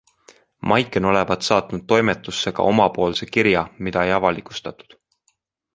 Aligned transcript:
Maiken 0.71 1.05
olevat 1.09 1.45
saatnud 1.49 1.85
toimetusse 1.93 2.55
ka 2.61 2.67
omapoolse 2.71 3.29
kirja, 3.37 3.65
mida 3.89 4.09
ei 4.09 4.17
avalikustatud. 4.19 4.99